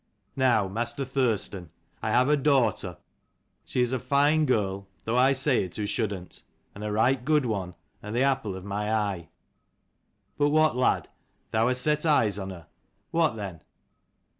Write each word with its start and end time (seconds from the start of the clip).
Now, 0.35 0.67
Master 0.67 1.05
Thurstan, 1.05 1.69
I've 2.01 2.27
a 2.27 2.35
daughter. 2.35 2.97
She 3.63 3.81
is 3.81 3.93
a 3.93 3.99
fine 3.99 4.47
girl, 4.47 4.87
though 5.03 5.15
I 5.15 5.31
say 5.33 5.63
it 5.65 5.75
who 5.75 5.85
shouldn't; 5.85 6.41
and 6.73 6.83
a 6.83 6.91
right 6.91 7.23
good 7.23 7.45
one, 7.45 7.75
and 8.01 8.15
the 8.15 8.23
apple 8.23 8.55
of 8.55 8.65
my 8.65 8.91
eye. 8.91 9.29
But 10.39 10.49
what, 10.49 10.75
lad, 10.75 11.07
thou 11.51 11.67
hast 11.67 11.83
set 11.83 12.03
eyes 12.03 12.39
on 12.39 12.49
her. 12.49 12.65
What 13.11 13.35
then?" 13.35 13.61